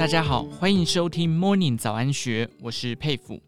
[0.00, 3.38] 大家好，欢迎收听 Morning 早安学，我是佩甫。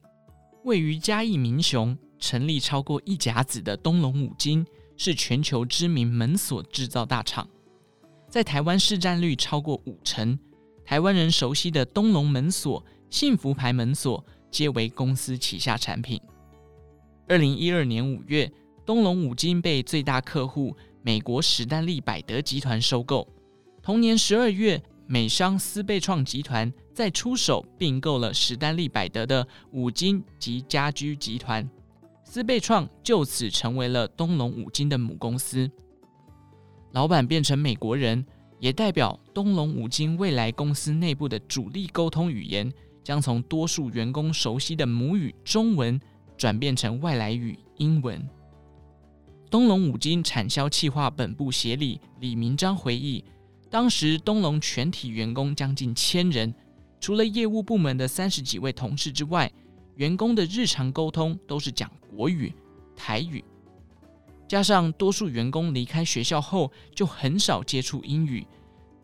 [0.65, 4.63] 位于嘉义民雄、成立超过一甲子的东隆五金，
[4.99, 7.49] 是全球知名门锁制造大厂，
[8.29, 10.39] 在台湾市占率超过五成。
[10.85, 16.21] 台湾人熟悉的东隆门锁、幸福牌门锁，皆为公司旗下产品。
[17.29, 18.53] 二零一二年五月，
[18.85, 23.27] 东隆五金被最大客户美国史丹利百德集团收购。
[23.83, 31.69] 同年十二月，美商斯贝创集团再出手并购了史丹利百德的五金及家居集团，
[32.25, 35.71] 斯贝创就此成为了东隆五金的母公司。
[36.93, 38.25] 老板变成美国人，
[38.59, 42.73] 也代表东隆五金未来公司内部的主力沟通语言
[43.03, 46.01] 将从多数员工熟悉的母语中文
[46.39, 48.27] 转变成外来语英文。
[49.51, 53.23] 东隆五金产销企划本部协理李明章回忆。
[53.73, 56.55] 当时东隆全体员工将近千人，
[57.01, 59.51] 除了业务部门的三十几位同事之外，
[59.95, 62.53] 员工的日常沟通都是讲国语、
[62.95, 63.43] 台语。
[64.47, 68.47] 加上多数员工离开学校后就很少接触英语，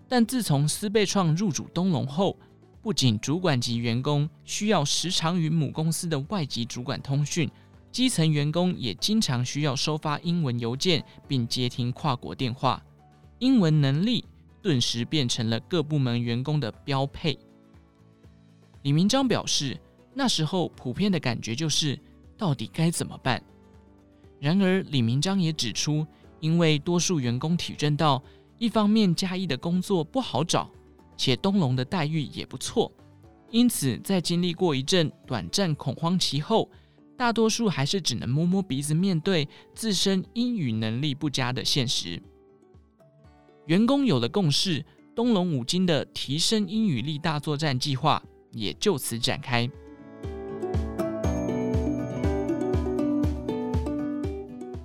[0.07, 2.39] 但自从思贝创入主东隆后，
[2.83, 7.51] 不仅主管级员工需要时常与母公司的外籍主管通讯，
[7.91, 12.83] 基层员工也经常需要收发英文邮件并接听跨国电话，
[13.39, 14.23] 英文能力。
[14.63, 17.39] 顿时变成了各部门员工的标配。
[18.83, 19.79] 李明章表示，
[20.15, 21.99] 那时候普遍的感觉就是，
[22.37, 23.43] 到底该怎么办？
[24.41, 26.07] 然而，李明章也指出，
[26.41, 28.23] 因为多数员工体认到，
[28.59, 30.71] 一方面嘉义的工作不好找，
[31.17, 32.91] 且东隆的待遇也不错，
[33.51, 36.71] 因此在经历过一阵短暂恐慌期后，
[37.17, 42.23] 大多数还是只能摸摸鼻子面对自身英语能力不佳的现实。
[43.69, 44.83] 员工有了共识，
[45.15, 49.69] 东隆五金的提升英语力大作战计划也就此展开。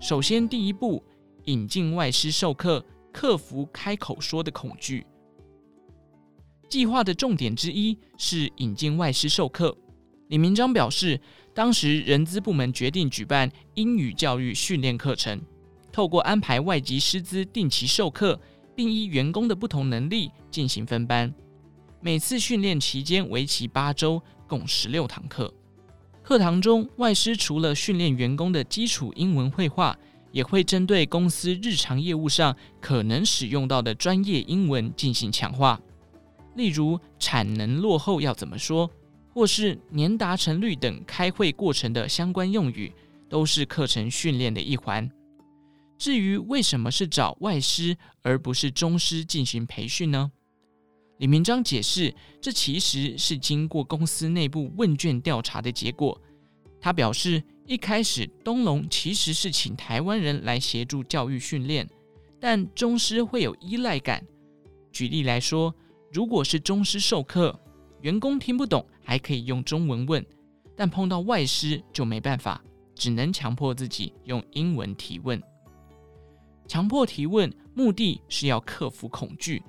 [0.01, 1.01] 首先，第一步，
[1.45, 5.05] 引进外师授课，克服开口说的恐惧。
[6.67, 9.73] 计划的重点之一是引进外师授课。
[10.27, 11.17] 李明章表示，
[11.53, 15.41] 当时人资部门决定举办英语教育训练课程，
[15.89, 18.37] 透过安排外籍师资定期授课。
[18.75, 21.33] 并依员工的不同能力进行分班，
[22.01, 25.53] 每次训练期间为期八周，共十六堂课。
[26.21, 29.97] 课堂中，外师除了训练员工的基础英文会话，
[30.31, 35.79] 也会针对公司日常业务上可能使用到的专业英文进行强化。
[36.55, 38.89] 例如，产能落后要怎么说，
[39.33, 42.93] 或是年达成率等开会过程的相关用语，
[43.27, 45.09] 都是课程训练的一环。
[45.97, 50.31] 至于为什么是找外师而不是中师进行培训呢？
[51.19, 56.19] 李明章解释，这其实是经过公司内部问卷调查的结果。
[56.81, 61.87] 他表示，一开始东龙其实是请台湾人来协助教育训练，
[62.41, 64.25] 但中师会有依赖感。
[64.91, 65.73] 举例来说，
[66.11, 67.57] 如果是中师授课，
[68.01, 70.25] 员工听不懂还可以用中文问，
[70.75, 72.61] 但碰到外师就没办法，
[72.95, 75.41] 只能强迫自己用英文提问。
[76.67, 79.61] 强迫提问，目的是要克服恐惧。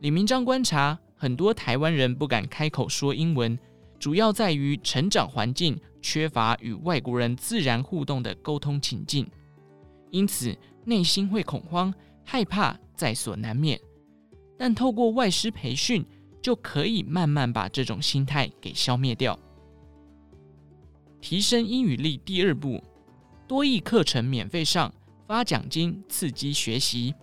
[0.00, 3.58] 李明章观察，很多台湾人不敢开口说英文，
[3.98, 9.28] 主要在于成长环境缺乏与外国人自然互动的沟通情境，
[10.10, 11.92] 因此内心会恐慌、
[12.24, 13.78] 害怕在所难免。
[14.56, 16.04] 但透过外师培训，
[16.40, 19.38] 就可以慢慢把这种心态给消灭掉。
[21.20, 22.82] 提升英语力，第二步，
[23.46, 24.90] 多益课程免费上。
[25.30, 27.14] 发奖金刺激学习。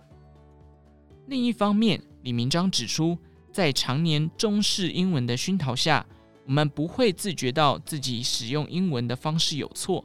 [1.26, 3.18] 另一方面，李明章指出，
[3.52, 6.06] 在常年中式英文的熏陶下，
[6.46, 10.02] 我们不会自觉到自己使用英文的方式有错。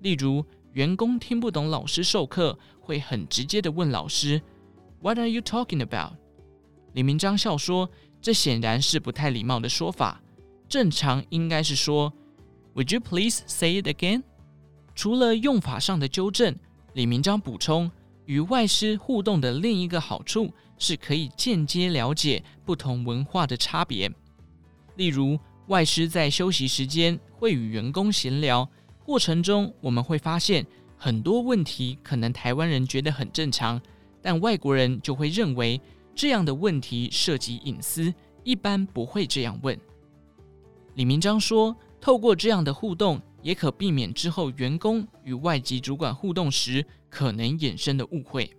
[0.00, 0.42] 例如，
[0.72, 4.40] 员工听不懂老师授课，会很直接地问老师
[5.02, 6.12] ：“What are you talking about？”
[6.94, 7.90] 李明章笑说
[8.22, 10.22] ：“这显然是不太礼貌的说法，
[10.70, 12.10] 正常应该是说
[12.76, 14.22] ：‘Would you please say it again？’
[14.94, 16.56] 除了用法上的纠正。”
[16.96, 17.90] 李明章补充，
[18.24, 24.10] 与外师互动的另一个好处是可以间接了解不同文化的差别。
[24.94, 28.66] 例如，外师在休息时间会与员工闲聊，
[29.04, 30.66] 过程中我们会发现
[30.96, 33.78] 很多问题，可能台湾人觉得很正常，
[34.22, 35.78] 但外国人就会认为
[36.14, 38.10] 这样的问题涉及隐私，
[38.42, 39.78] 一般不会这样问。
[40.94, 43.20] 李明章说，透过这样的互动。
[43.46, 48.50] 也可避免之后员工与外籍主管互动时可能衍生的误会。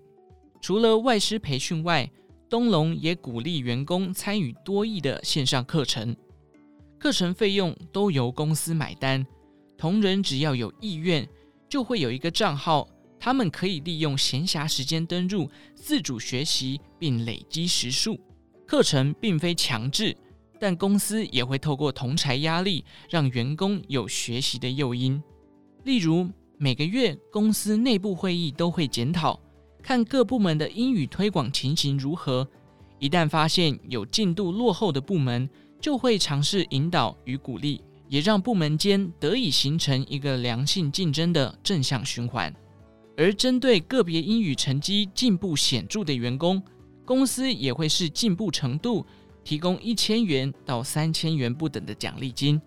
[0.62, 2.10] 除了外师培训外，
[2.50, 6.16] 东隆也鼓励员工参与多益的线上课程，
[6.98, 9.28] 课程费用都由公司买单，
[9.78, 11.28] 同仁只要有意愿，
[11.68, 12.88] 就会有一个账号，
[13.20, 18.18] 他们可以利用闲暇时间登入，自主学习并累积时数。
[18.66, 20.16] 课程并非强制，
[20.60, 25.22] 但公司也会透过同侪压力，让员工有学习的诱因。
[25.84, 29.40] 例如，每个月公司内部会议都会检讨。
[29.84, 32.46] 看各部门的英语推广情形如何，
[33.00, 35.50] 一旦发现有进度落后的部门，
[35.80, 42.54] 就会尝试引导与鼓励，也让部门间得以形成一个良性竞争的正向循环。
[43.16, 46.62] 而针对个别英语成绩进步显著的员工，
[47.06, 49.06] 公司也会视进步程度
[49.48, 52.62] 提供一千元到三千元不等的奖励金。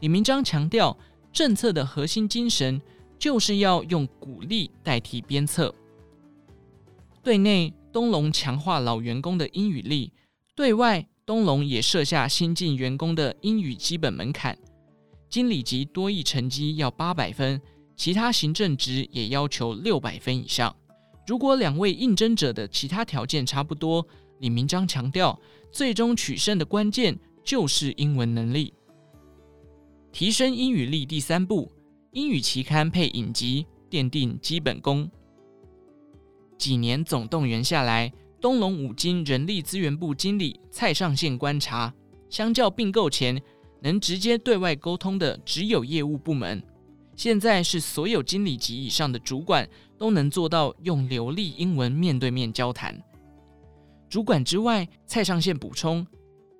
[0.00, 0.96] 李明章强调，
[1.30, 2.80] 政策的核心精神
[3.18, 5.74] 就是要用鼓励代替鞭策。
[7.22, 10.10] 对内，东隆强化老员工的英语力；
[10.54, 14.56] 对外，东隆也设下新进员工的英语基本门槛，
[15.28, 17.60] 经理级多益成绩要八百分，
[17.94, 20.74] 其他行政职也要求六百分以上。
[21.26, 24.06] 如果两位应征者的其他条件差不多，
[24.38, 25.38] 李明章强调，
[25.72, 28.72] 最终取胜的关键就是英文能力。
[30.12, 31.70] 提升英语力第三步，
[32.12, 35.10] 英语期刊配影集，奠定基本功。
[36.58, 41.92] 几年总动员下来，东隆五金人力资源部经理蔡上线观察，
[42.30, 43.40] 相较并购前
[43.80, 46.62] 能直接对外沟通的只有业务部门，
[47.14, 49.68] 现在是所有经理级以上的主管
[49.98, 52.98] 都能做到用流利英文面对面交谈。
[54.08, 56.06] 主管之外，蔡上线补充，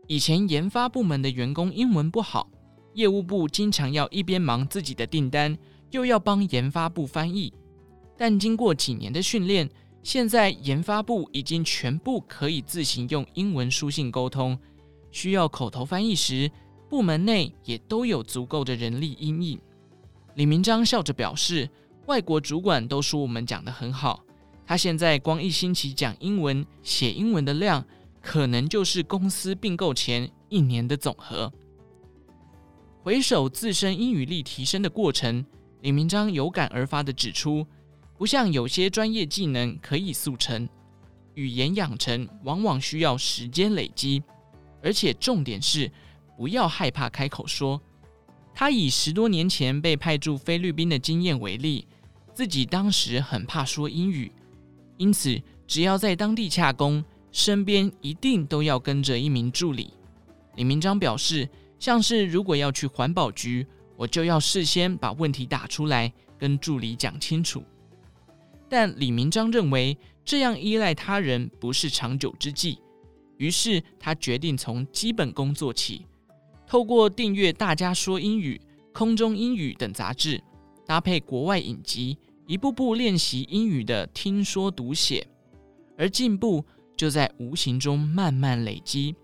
[0.06, 2.48] 以前研发部门的员工英文不好，
[2.94, 5.56] 业务部经常要一边忙自己的订单，
[5.90, 7.52] 又要帮研发部翻译，
[8.16, 9.68] 但经过几年的训练。
[10.02, 14.56] 现在研发部已经全部可以自行用英文书信沟通，
[15.10, 16.48] 需要口头翻译时，
[16.88, 19.58] 部门内也都有足够的人力应应。
[20.36, 21.68] 李明章笑着表示
[22.06, 24.22] ：“外国主管都说我们讲得很好，
[24.66, 27.84] 他现在光一星期讲英文、写英文的量，
[28.20, 31.52] 可能就是公司并购前一年的总和。”
[33.02, 35.46] 回首自身英语力提升的过程，
[35.82, 37.64] 李明章有感而发地指出。
[38.18, 40.66] 不像有些专业技能可以速成，
[41.34, 44.22] 语言养成往往需要时间累积，
[44.82, 45.92] 而且重点是
[46.34, 47.78] 不要害怕开口说。
[48.54, 51.86] 他以十多年前被派驻菲律宾的经验为例，
[52.32, 54.32] 自己当时很怕说英语，
[54.96, 59.92] 因此只要在当地洽公，身边一定都要跟着一名助理。
[60.54, 61.48] 李明章表示，
[61.78, 63.66] 像是如果要去环保局，
[63.96, 67.62] 我就要事先把问题打出来，跟助理讲清楚。
[68.68, 72.78] 但李明章认为这样依赖他人不是长久之计，
[73.36, 76.06] 于是他决定从基本功做起，
[76.66, 78.60] 透过订阅《大家说英语》
[78.92, 80.42] 《空中英语》等杂志，
[80.86, 85.26] 搭配国外影集，一步步练习英语的听说读写，
[85.98, 86.64] 而进步
[86.96, 89.16] 就在无形中慢慢累积。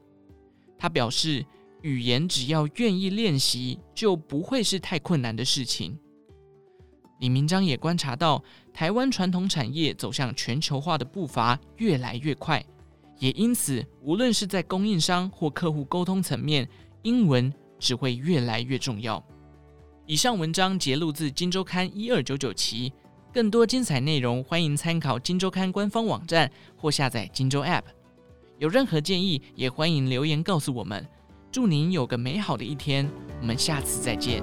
[0.77, 1.47] 他表示，
[1.83, 5.97] 语言只要愿意练习，就不会是太困难的事情。
[7.21, 8.43] 李明章也观察到，
[8.75, 12.65] 台湾传统产业走向全球化的步伐越来越快，
[13.21, 16.69] 也因此，无论是在供应商或客户沟通层面，
[17.03, 19.25] 英文只会越来越重要。
[20.07, 22.93] 以上文章节录自《金周刊》一二九九期，
[23.33, 27.81] 更多精彩内容欢迎参考《金周刊》官方网站或下载《金周 App》。
[28.59, 31.07] 有任何建议，也欢迎留言告诉我们。
[31.51, 33.09] 祝您有个美好的一天，
[33.41, 34.43] 我们下次再见。